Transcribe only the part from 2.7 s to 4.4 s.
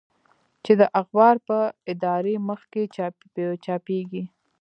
کې چاپېږي.